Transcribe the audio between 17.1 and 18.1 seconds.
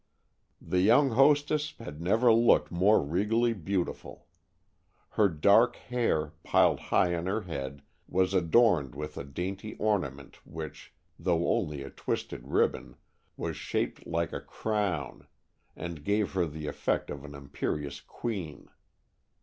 of an imperious